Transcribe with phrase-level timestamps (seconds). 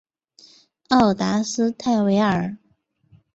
[0.89, 2.57] 奥达斯泰韦尔。